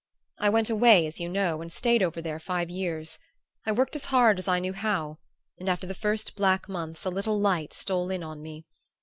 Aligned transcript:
"I 0.39 0.49
went 0.49 0.71
away, 0.71 1.05
as 1.05 1.19
you 1.19 1.29
know, 1.29 1.61
and 1.61 1.71
stayed 1.71 2.01
over 2.01 2.23
there 2.23 2.39
five 2.39 2.71
years. 2.71 3.19
I 3.67 3.71
worked 3.71 3.95
as 3.95 4.05
hard 4.05 4.39
as 4.39 4.47
I 4.47 4.57
knew 4.57 4.73
how, 4.73 5.19
and 5.59 5.69
after 5.69 5.85
the 5.85 5.93
first 5.93 6.35
black 6.35 6.67
months 6.67 7.05
a 7.05 7.11
little 7.11 7.39
light 7.39 7.71
stole 7.71 8.09
in 8.09 8.23
on 8.23 8.41
me. 8.41 8.65